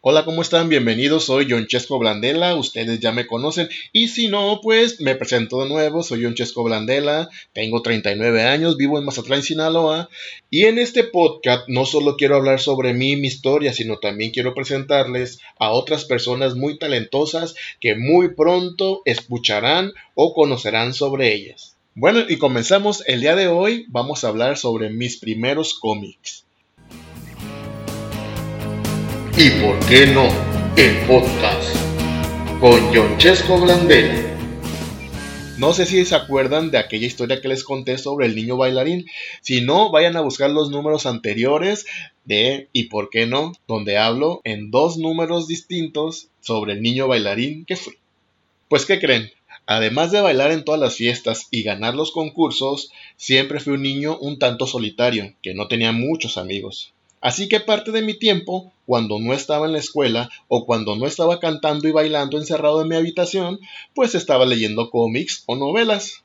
[0.00, 0.68] Hola, ¿cómo están?
[0.68, 5.60] Bienvenidos, soy John Chesco Blandela, ustedes ya me conocen y si no, pues me presento
[5.60, 10.08] de nuevo, soy John Chesco Blandela, tengo 39 años, vivo en Mazatlán, Sinaloa
[10.50, 14.30] y en este podcast no solo quiero hablar sobre mí y mi historia, sino también
[14.30, 21.74] quiero presentarles a otras personas muy talentosas que muy pronto escucharán o conocerán sobre ellas.
[21.96, 26.44] Bueno, y comenzamos el día de hoy, vamos a hablar sobre mis primeros cómics.
[29.40, 30.28] ¿Y por qué no?
[30.76, 31.76] El podcast
[32.58, 34.36] con Chesco Blandel.
[35.58, 39.06] No sé si se acuerdan de aquella historia que les conté sobre el niño bailarín.
[39.40, 41.86] Si no, vayan a buscar los números anteriores
[42.24, 43.52] de ¿Y por qué no?
[43.68, 47.94] Donde hablo en dos números distintos sobre el niño bailarín que fui.
[48.68, 49.30] Pues, ¿qué creen?
[49.66, 54.18] Además de bailar en todas las fiestas y ganar los concursos, siempre fui un niño
[54.18, 56.92] un tanto solitario, que no tenía muchos amigos.
[57.20, 61.06] Así que parte de mi tiempo, cuando no estaba en la escuela o cuando no
[61.06, 63.60] estaba cantando y bailando encerrado en mi habitación,
[63.94, 66.24] pues estaba leyendo cómics o novelas.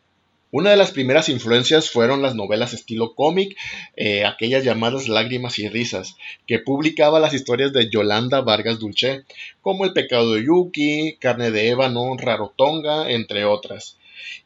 [0.49, 3.57] Una de las primeras influencias fueron las novelas estilo cómic,
[3.97, 6.15] eh, aquellas llamadas Lágrimas y Risas,
[6.47, 9.25] que publicaba las historias de Yolanda Vargas Dulce,
[9.59, 13.97] como El pecado de Yuki, Carne de ébano, Rarotonga, entre otras.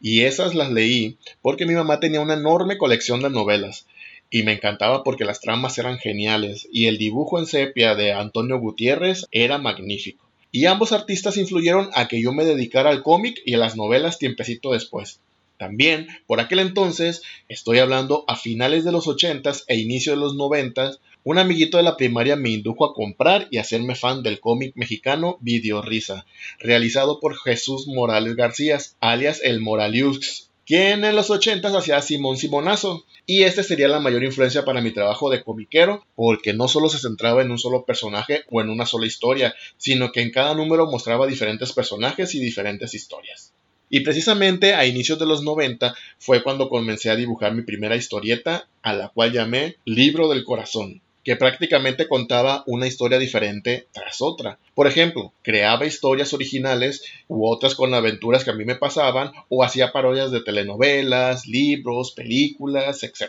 [0.02, 3.86] Y esas las leí porque mi mamá tenía una enorme colección de novelas
[4.30, 8.59] y me encantaba porque las tramas eran geniales y el dibujo en sepia de Antonio
[8.59, 10.25] Gutiérrez era magnífico.
[10.52, 14.17] Y ambos artistas influyeron a que yo me dedicara al cómic y a las novelas
[14.20, 15.20] tiempecito después.
[15.58, 20.36] También, por aquel entonces, estoy hablando a finales de los 80s e inicio de los
[20.36, 24.73] 90s, un amiguito de la primaria me indujo a comprar y hacerme fan del cómic
[24.75, 26.25] mexicano Video Risa,
[26.59, 33.06] realizado por Jesús Morales García, alias el Moraliux, quien en los 80 hacía Simón Simonazo.
[33.26, 37.00] Y este sería la mayor influencia para mi trabajo de comiquero, porque no solo se
[37.00, 40.86] centraba en un solo personaje o en una sola historia, sino que en cada número
[40.86, 43.54] mostraba diferentes personajes y diferentes historias.
[43.90, 48.67] Y precisamente a inicios de los 90 fue cuando comencé a dibujar mi primera historieta,
[48.82, 54.60] a la cual llamé Libro del Corazón que prácticamente contaba una historia diferente tras otra.
[54.73, 59.61] Por ejemplo, creaba historias originales u otras con aventuras que a mí me pasaban o
[59.61, 63.23] hacía parodias de telenovelas, libros, películas, etc.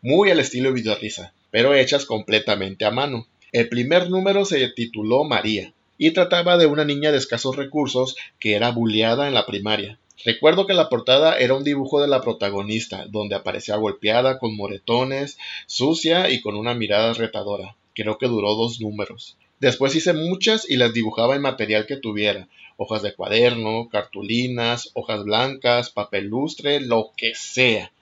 [0.00, 3.26] Muy al estilo Videorrisa, pero hechas completamente a mano.
[3.52, 8.54] El primer número se tituló María y trataba de una niña de escasos recursos que
[8.54, 9.98] era bulleada en la primaria.
[10.24, 15.38] Recuerdo que la portada era un dibujo de la protagonista, donde aparecía golpeada, con moretones,
[15.66, 17.76] sucia y con una mirada retadora.
[17.94, 19.36] Creo que duró dos números.
[19.60, 25.24] Después hice muchas y las dibujaba en material que tuviera, hojas de cuaderno, cartulinas, hojas
[25.24, 27.92] blancas, papel lustre, lo que sea.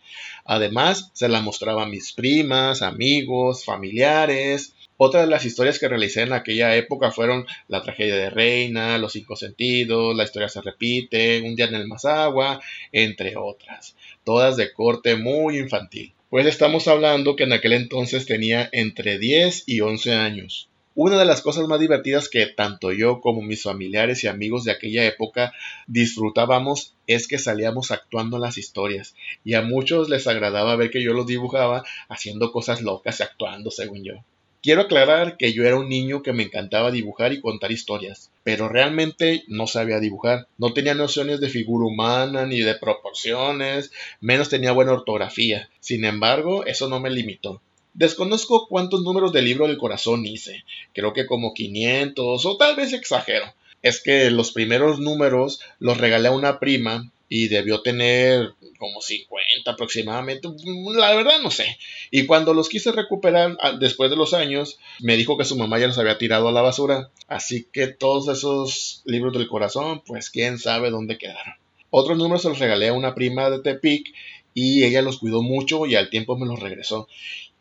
[0.45, 6.23] Además, se la mostraba a mis primas, amigos, familiares, otra de las historias que realicé
[6.23, 11.43] en aquella época fueron La tragedia de Reina, Los cinco sentidos, La historia se repite,
[11.43, 12.61] Un día en el Mazagua,
[12.93, 16.15] entre otras, todas de corte muy infantil.
[16.31, 20.71] Pues estamos hablando que en aquel entonces tenía entre 10 y 11 años.
[20.95, 24.73] Una de las cosas más divertidas que tanto yo como mis familiares y amigos de
[24.73, 25.55] aquella época
[25.87, 31.15] disfrutábamos es que salíamos actuando las historias y a muchos les agradaba ver que yo
[31.15, 34.15] los dibujaba haciendo cosas locas y actuando según yo.
[34.63, 38.69] Quiero aclarar que yo era un niño que me encantaba dibujar y contar historias, pero
[38.69, 40.47] realmente no sabía dibujar.
[40.57, 43.91] No tenía nociones de figura humana ni de proporciones,
[44.21, 45.69] menos tenía buena ortografía.
[45.81, 47.61] Sin embargo, eso no me limitó.
[47.95, 50.63] Desconozco cuántos números del libro del corazón hice,
[50.95, 53.53] creo que como 500 o tal vez exagero.
[53.83, 59.71] Es que los primeros números los regalé a una prima y debió tener como 50
[59.71, 60.51] aproximadamente,
[60.95, 61.79] la verdad no sé.
[62.11, 65.79] Y cuando los quise recuperar ah, después de los años, me dijo que su mamá
[65.79, 70.29] ya los había tirado a la basura, así que todos esos libros del corazón, pues
[70.29, 71.55] quién sabe dónde quedaron.
[71.89, 74.13] Otros números se los regalé a una prima de Tepic
[74.53, 77.09] y ella los cuidó mucho y al tiempo me los regresó.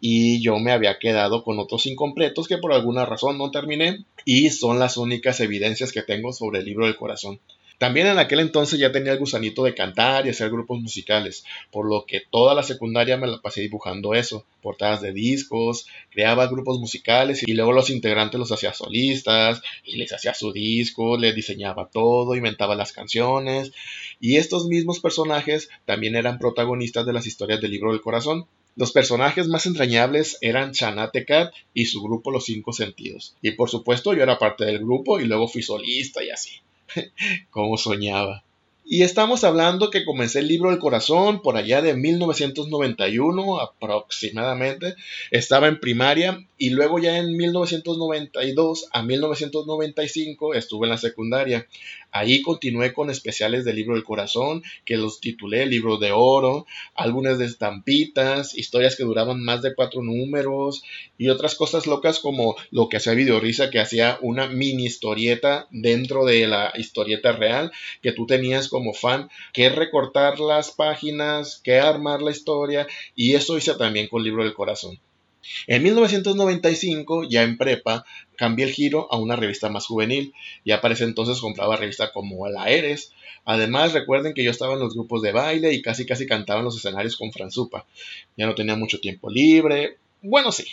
[0.01, 4.49] Y yo me había quedado con otros incompletos que por alguna razón no terminé y
[4.49, 7.39] son las únicas evidencias que tengo sobre el libro del corazón.
[7.81, 11.89] También en aquel entonces ya tenía el gusanito de cantar y hacer grupos musicales, por
[11.89, 16.77] lo que toda la secundaria me la pasé dibujando eso, portadas de discos, creaba grupos
[16.77, 21.89] musicales y luego los integrantes los hacía solistas y les hacía su disco, les diseñaba
[21.91, 23.71] todo, inventaba las canciones
[24.19, 28.45] y estos mismos personajes también eran protagonistas de las historias del libro del corazón.
[28.75, 33.35] Los personajes más entrañables eran Chanate Cat y su grupo Los Cinco Sentidos.
[33.41, 36.61] Y por supuesto yo era parte del grupo y luego fui solista y así.
[37.49, 38.43] como soñaba.
[38.83, 44.95] Y estamos hablando que comencé el libro del corazón por allá de 1991 aproximadamente.
[45.29, 51.67] Estaba en primaria y luego ya en 1992 a 1995 estuve en la secundaria.
[52.11, 57.37] Ahí continué con especiales del libro del corazón, que los titulé Libro de Oro, álbumes
[57.37, 60.83] de estampitas, historias que duraban más de cuatro números
[61.17, 66.25] y otras cosas locas como lo que hacía Videorisa, que hacía una mini historieta dentro
[66.25, 67.71] de la historieta real,
[68.01, 73.57] que tú tenías como fan que recortar las páginas, que armar la historia y eso
[73.57, 74.99] hice también con Libro del Corazón.
[75.67, 78.05] En 1995, ya en prepa,
[78.35, 80.33] cambié el giro a una revista más juvenil.
[80.65, 83.13] Ya para ese entonces compraba revistas como La Eres.
[83.45, 86.65] Además, recuerden que yo estaba en los grupos de baile y casi casi cantaba en
[86.65, 87.85] los escenarios con Franzupa.
[88.37, 89.97] Ya no tenía mucho tiempo libre.
[90.21, 90.65] Bueno, sí,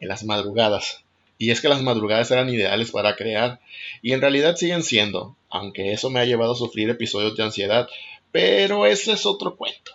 [0.00, 1.02] en las madrugadas.
[1.38, 3.60] Y es que las madrugadas eran ideales para crear.
[4.02, 7.88] Y en realidad siguen siendo, aunque eso me ha llevado a sufrir episodios de ansiedad.
[8.30, 9.92] Pero ese es otro cuento.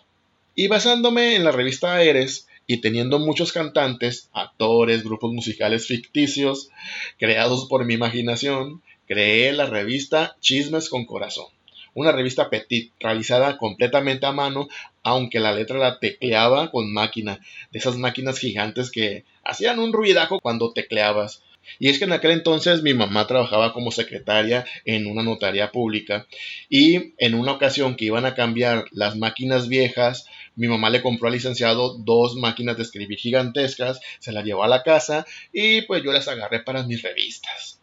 [0.55, 6.69] Y basándome en la revista Eres, y teniendo muchos cantantes, actores, grupos musicales ficticios,
[7.17, 11.47] creados por mi imaginación, creé la revista Chismes con Corazón.
[11.95, 14.67] Una revista petit, realizada completamente a mano,
[15.01, 17.39] aunque la letra la tecleaba con máquina,
[17.71, 21.41] de esas máquinas gigantes que hacían un ruidajo cuando tecleabas.
[21.77, 26.27] Y es que en aquel entonces mi mamá trabajaba como secretaria en una notaría pública
[26.69, 30.25] y en una ocasión que iban a cambiar las máquinas viejas,
[30.55, 34.67] mi mamá le compró al licenciado dos máquinas de escribir gigantescas, se las llevó a
[34.67, 37.78] la casa y pues yo las agarré para mis revistas.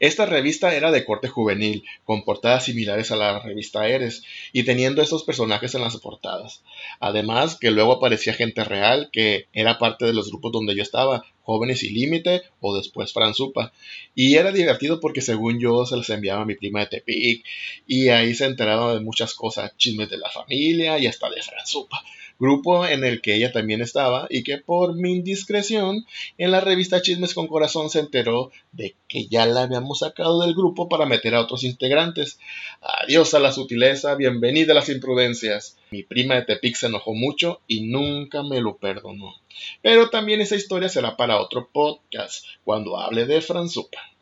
[0.00, 4.22] Esta revista era de corte juvenil, con portadas similares a la revista Eres,
[4.52, 6.62] y teniendo estos personajes en las portadas.
[7.00, 11.24] Además, que luego aparecía gente real que era parte de los grupos donde yo estaba,
[11.42, 13.72] Jóvenes y Límite o después Franzupa.
[14.16, 17.44] Y era divertido porque según yo se les enviaba a mi prima de Tepic
[17.86, 22.02] y ahí se enteraba de muchas cosas, chismes de la familia y hasta de Franzupa
[22.38, 26.06] grupo en el que ella también estaba y que por mi indiscreción
[26.38, 30.54] en la revista Chismes con Corazón se enteró de que ya la habíamos sacado del
[30.54, 32.38] grupo para meter a otros integrantes.
[32.80, 35.78] Adiós a la sutileza, bienvenida a las imprudencias.
[35.90, 39.34] Mi prima de Tepic se enojó mucho y nunca me lo perdonó.
[39.82, 44.15] Pero también esa historia será para otro podcast, cuando hable de Franzupa.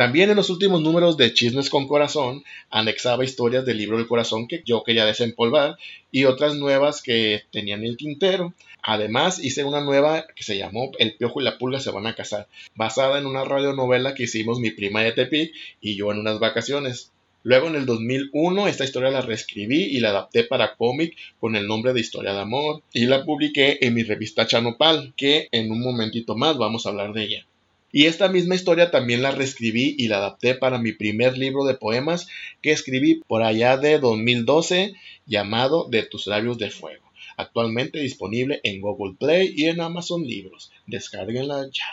[0.00, 4.48] También en los últimos números de Chismes con Corazón anexaba historias del libro del corazón
[4.48, 5.76] que yo quería desempolvar
[6.10, 8.54] y otras nuevas que tenían el tintero.
[8.82, 12.14] Además hice una nueva que se llamó El Piojo y la Pulga se van a
[12.14, 15.52] casar, basada en una radionovela que hicimos mi prima de Tepic
[15.82, 17.12] y yo en unas vacaciones.
[17.42, 21.66] Luego en el 2001 esta historia la reescribí y la adapté para cómic con el
[21.66, 25.82] nombre de Historia de Amor y la publiqué en mi revista Chanopal, que en un
[25.82, 27.46] momentito más vamos a hablar de ella.
[27.92, 31.74] Y esta misma historia también la reescribí y la adapté para mi primer libro de
[31.74, 32.28] poemas
[32.62, 34.94] que escribí por allá de 2012
[35.26, 37.10] llamado De tus labios de fuego.
[37.36, 40.70] Actualmente disponible en Google Play y en Amazon Libros.
[40.86, 41.86] Descárguenla ya.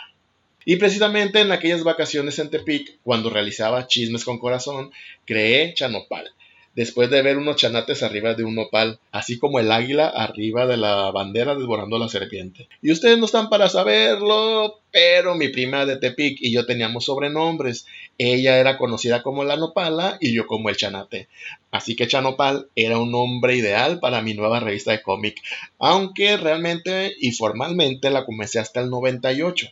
[0.64, 4.90] Y precisamente en aquellas vacaciones en Tepic, cuando realizaba Chismes con Corazón,
[5.24, 6.30] creé Chanopal,
[6.78, 10.76] después de ver unos chanates arriba de un nopal, así como el águila arriba de
[10.76, 12.68] la bandera devorando a la serpiente.
[12.80, 17.84] Y ustedes no están para saberlo, pero mi prima de Tepic y yo teníamos sobrenombres.
[18.16, 21.26] Ella era conocida como la nopala y yo como el chanate.
[21.72, 25.42] Así que Chanopal era un nombre ideal para mi nueva revista de cómic,
[25.80, 29.68] aunque realmente y formalmente la comencé hasta el 98.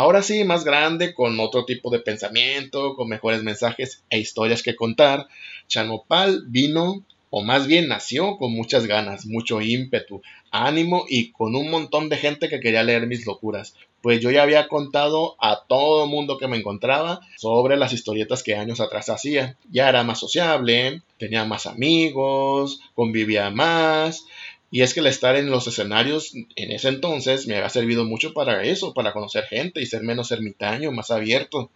[0.00, 4.74] Ahora sí, más grande, con otro tipo de pensamiento, con mejores mensajes e historias que
[4.74, 5.28] contar,
[5.68, 11.70] Chanopal vino, o más bien nació con muchas ganas, mucho ímpetu, ánimo y con un
[11.70, 13.74] montón de gente que quería leer mis locuras.
[14.00, 18.54] Pues yo ya había contado a todo mundo que me encontraba sobre las historietas que
[18.54, 19.58] años atrás hacía.
[19.70, 24.24] Ya era más sociable, tenía más amigos, convivía más,
[24.70, 28.32] y es que el estar en los escenarios en ese entonces me había servido mucho
[28.32, 31.70] para eso, para conocer gente y ser menos ermitaño, más abierto.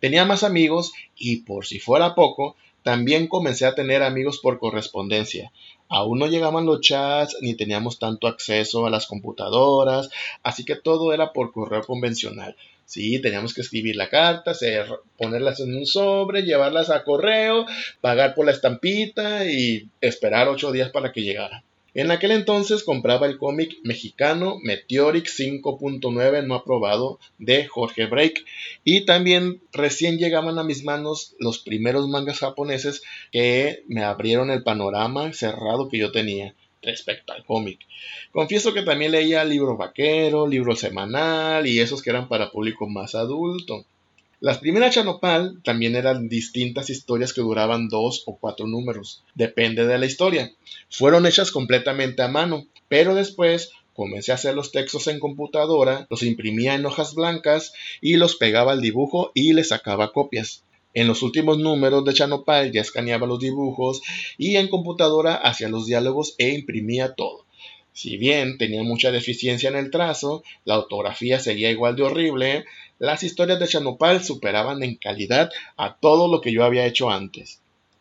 [0.00, 5.52] Tenía más amigos y por si fuera poco, también comencé a tener amigos por correspondencia.
[5.88, 10.10] Aún no llegaban los chats ni teníamos tanto acceso a las computadoras,
[10.42, 12.56] así que todo era por correo convencional.
[12.84, 14.52] Sí, teníamos que escribir la carta,
[15.16, 17.64] ponerlas en un sobre, llevarlas a correo,
[18.00, 21.64] pagar por la estampita y esperar ocho días para que llegara.
[21.94, 28.44] En aquel entonces compraba el cómic mexicano Meteoric 5.9 no aprobado de Jorge Break
[28.82, 34.64] y también recién llegaban a mis manos los primeros mangas japoneses que me abrieron el
[34.64, 37.78] panorama cerrado que yo tenía respecto al cómic.
[38.32, 43.14] Confieso que también leía libro vaquero, libro semanal y esos que eran para público más
[43.14, 43.84] adulto.
[44.44, 49.96] Las primeras Chanopal también eran distintas historias que duraban dos o cuatro números, depende de
[49.96, 50.52] la historia.
[50.90, 56.22] Fueron hechas completamente a mano, pero después comencé a hacer los textos en computadora, los
[56.22, 57.72] imprimía en hojas blancas
[58.02, 60.62] y los pegaba al dibujo y le sacaba copias.
[60.92, 64.02] En los últimos números de Chanopal ya escaneaba los dibujos
[64.36, 67.43] y en computadora hacía los diálogos e imprimía todo.
[67.94, 72.64] Si bien tenía mucha deficiencia en el trazo, la autografía seguía igual de horrible,
[72.98, 77.60] las historias de Chanopal superaban en calidad a todo lo que yo había hecho antes.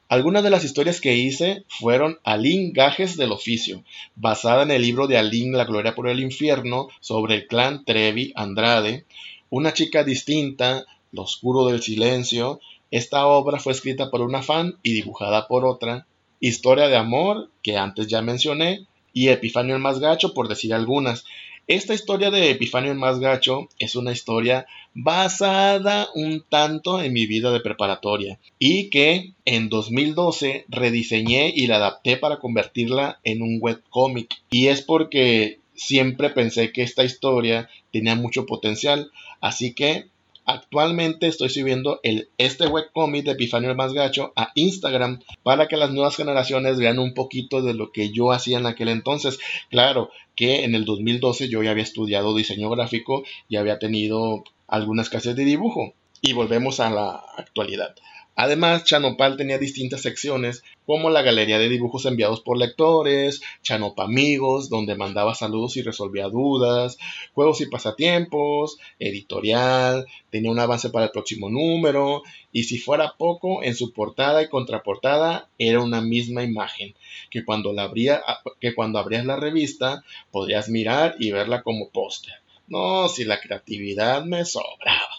[0.09, 3.83] Algunas de las historias que hice fueron Alín Gajes del Oficio,
[4.15, 8.33] basada en el libro de Alín La Gloria por el Infierno sobre el clan Trevi
[8.35, 9.05] Andrade,
[9.51, 12.59] Una chica distinta, Lo oscuro del silencio.
[12.89, 16.07] Esta obra fue escrita por una fan y dibujada por otra.
[16.39, 21.24] Historia de amor, que antes ya mencioné, y Epifanio el más gacho, por decir algunas.
[21.67, 27.25] Esta historia de Epifanio el más gacho es una historia basada un tanto en mi
[27.25, 33.60] vida de preparatoria y que en 2012 rediseñé y la adapté para convertirla en un
[33.62, 34.29] webcomic.
[34.51, 40.08] Y es porque siempre pensé que esta historia tenía mucho potencial, así que
[40.45, 45.77] Actualmente estoy subiendo el, este webcomic de Epifanio el Más Gacho a Instagram para que
[45.77, 49.39] las nuevas generaciones vean un poquito de lo que yo hacía en aquel entonces.
[49.69, 55.09] Claro que en el 2012 yo ya había estudiado diseño gráfico y había tenido algunas
[55.09, 55.93] clases de dibujo.
[56.21, 57.95] Y volvemos a la actualidad.
[58.36, 64.70] Además, Chanopal tenía distintas secciones, como la galería de dibujos enviados por lectores, Chanopa Amigos,
[64.70, 66.98] donde mandaba saludos y resolvía dudas,
[67.34, 73.62] juegos y pasatiempos, editorial, tenía un avance para el próximo número, y si fuera poco,
[73.62, 76.96] en su portada y contraportada era una misma imagen,
[77.30, 78.24] que cuando, abría,
[78.60, 82.34] que cuando abrías la revista podrías mirar y verla como póster.
[82.68, 85.12] No, si la creatividad me sobraba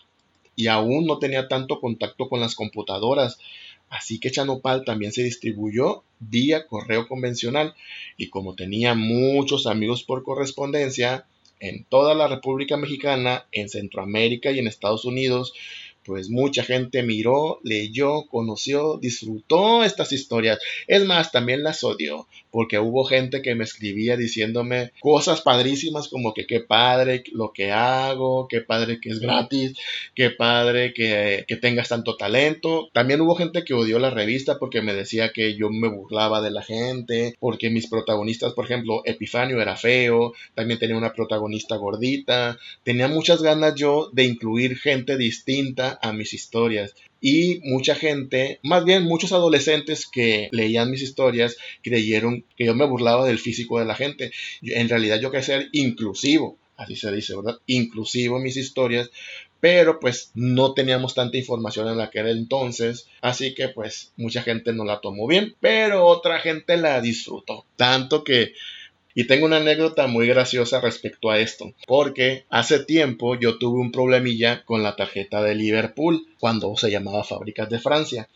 [0.56, 3.38] y aún no tenía tanto contacto con las computadoras.
[3.88, 7.74] Así que Chanopal también se distribuyó vía correo convencional
[8.16, 11.26] y como tenía muchos amigos por correspondencia
[11.60, 15.54] en toda la República Mexicana, en Centroamérica y en Estados Unidos,
[16.04, 20.58] pues mucha gente miró, leyó, conoció, disfrutó estas historias.
[20.86, 26.34] Es más, también las odió, porque hubo gente que me escribía diciéndome cosas padrísimas como
[26.34, 29.76] que qué padre lo que hago, qué padre que es gratis,
[30.14, 32.90] qué padre que, que tengas tanto talento.
[32.92, 36.50] También hubo gente que odió la revista porque me decía que yo me burlaba de
[36.50, 42.58] la gente, porque mis protagonistas, por ejemplo, Epifanio era feo, también tenía una protagonista gordita,
[42.82, 46.94] tenía muchas ganas yo de incluir gente distinta a mis historias.
[47.20, 52.86] Y mucha gente, más bien muchos adolescentes que leían mis historias, creyeron que yo me
[52.86, 54.30] burlaba del físico de la gente.
[54.62, 57.58] En realidad yo quería ser inclusivo, así se dice, ¿verdad?
[57.66, 59.10] Inclusivo en mis historias,
[59.64, 64.84] pero pues no teníamos tanta información en aquel entonces, así que pues mucha gente no
[64.84, 68.52] la tomó bien, pero otra gente la disfrutó, tanto que
[69.14, 73.92] y tengo una anécdota muy graciosa respecto a esto, porque hace tiempo yo tuve un
[73.92, 78.28] problemilla con la tarjeta de Liverpool cuando se llamaba Fábricas de Francia.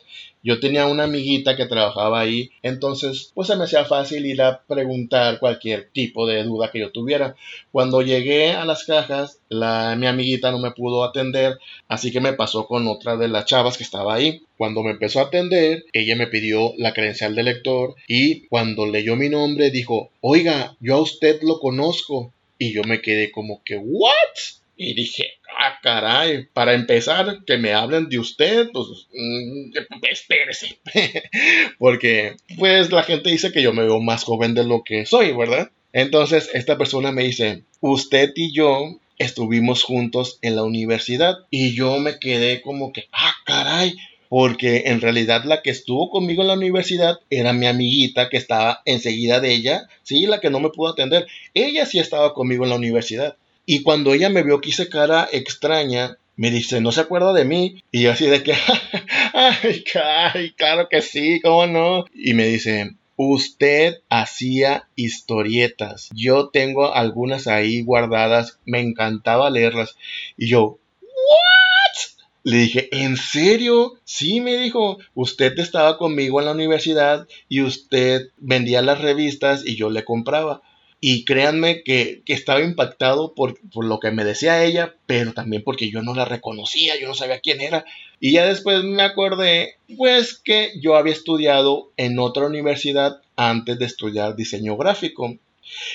[0.42, 4.62] Yo tenía una amiguita que trabajaba ahí, entonces pues se me hacía fácil ir a
[4.62, 7.36] preguntar cualquier tipo de duda que yo tuviera.
[7.70, 12.32] Cuando llegué a las cajas, la, mi amiguita no me pudo atender, así que me
[12.32, 14.40] pasó con otra de las chavas que estaba ahí.
[14.56, 19.16] Cuando me empezó a atender, ella me pidió la credencial de lector y cuando leyó
[19.16, 22.32] mi nombre dijo, oiga, yo a usted lo conozco.
[22.60, 24.57] Y yo me quedé como que, ¿what?
[24.80, 25.24] Y dije,
[25.58, 29.72] ah, caray, para empezar, que me hablen de usted, pues, mm,
[30.08, 30.78] espérese.
[31.78, 35.32] Porque, pues, la gente dice que yo me veo más joven de lo que soy,
[35.32, 35.72] ¿verdad?
[35.92, 41.38] Entonces, esta persona me dice, usted y yo estuvimos juntos en la universidad.
[41.50, 43.96] Y yo me quedé como que, ah, caray,
[44.28, 48.82] porque en realidad la que estuvo conmigo en la universidad era mi amiguita que estaba
[48.84, 51.26] enseguida de ella, sí, la que no me pudo atender.
[51.54, 53.36] Ella sí estaba conmigo en la universidad.
[53.70, 57.44] Y cuando ella me vio que hice cara extraña, me dice, ¿no se acuerda de
[57.44, 57.82] mí?
[57.92, 58.54] Y yo así de que,
[59.34, 62.06] ay, ay, claro que sí, ¿cómo no?
[62.14, 66.08] Y me dice, usted hacía historietas.
[66.14, 69.96] Yo tengo algunas ahí guardadas, me encantaba leerlas.
[70.38, 72.24] Y yo, ¿what?
[72.44, 73.98] Le dije, ¿en serio?
[74.04, 79.76] Sí, me dijo, usted estaba conmigo en la universidad y usted vendía las revistas y
[79.76, 80.62] yo le compraba.
[81.00, 86.02] Y créanme que, estaba impactado por, lo que me decía ella, pero también porque yo
[86.02, 87.84] no la reconocía, yo no sabía quién era.
[88.18, 93.84] Y ya después me acordé, pues que yo había estudiado en otra universidad antes de
[93.84, 95.36] estudiar diseño gráfico.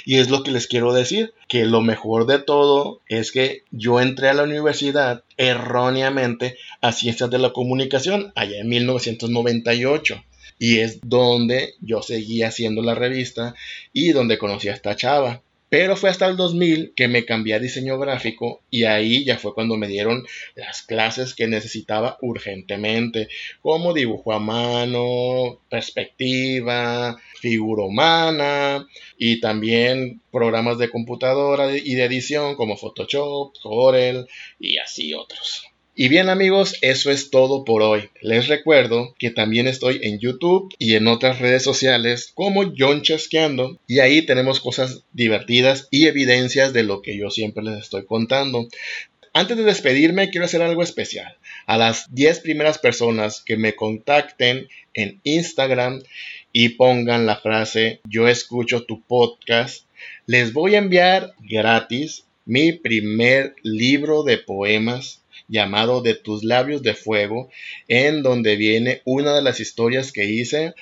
[0.06, 4.00] Y es lo que les quiero decir, que lo mejor de todo es que yo
[4.00, 10.24] entré a la universidad erróneamente a ciencias de la comunicación allá en 1998.
[10.60, 13.56] Y es donde yo seguía haciendo la revista
[13.92, 15.42] y donde conocí a esta chava.
[15.74, 19.56] Pero fue hasta el 2000 que me cambié a diseño gráfico y ahí ya fue
[19.56, 23.28] cuando me dieron las clases que necesitaba urgentemente,
[23.60, 32.56] como dibujo a mano, perspectiva, figura humana y también programas de computadora y de edición
[32.56, 34.28] como Photoshop, Corel
[34.60, 35.73] y así otros.
[35.96, 38.10] Y bien amigos, eso es todo por hoy.
[38.20, 43.78] Les recuerdo que también estoy en YouTube y en otras redes sociales como John Chesqueando
[43.86, 48.68] y ahí tenemos cosas divertidas y evidencias de lo que yo siempre les estoy contando.
[49.34, 51.38] Antes de despedirme quiero hacer algo especial.
[51.68, 56.02] A las 10 primeras personas que me contacten en Instagram
[56.52, 59.86] y pongan la frase yo escucho tu podcast,
[60.26, 65.23] les voy a enviar gratis mi primer libro de poemas
[65.54, 67.50] llamado De tus labios de fuego,
[67.88, 70.74] en donde viene una de las historias que hice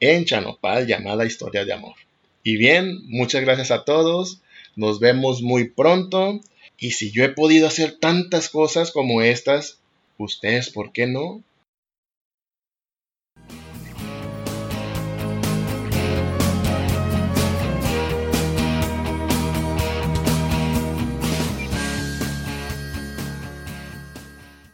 [0.00, 1.94] en Chanopal llamada Historia de Amor.
[2.42, 4.40] Y bien, muchas gracias a todos,
[4.76, 6.40] nos vemos muy pronto
[6.78, 9.78] y si yo he podido hacer tantas cosas como estas,
[10.16, 11.42] ustedes, ¿por qué no?